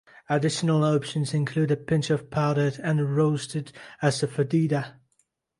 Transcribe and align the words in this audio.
Additional 0.29 0.83
options 0.83 1.31
include 1.31 1.69
a 1.69 1.77
pinch 1.77 2.09
of 2.09 2.31
powdered 2.31 2.79
and 2.79 3.15
roasted 3.15 3.71
asafoetida. 4.01 4.95